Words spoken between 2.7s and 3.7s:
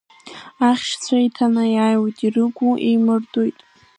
еимырдоит.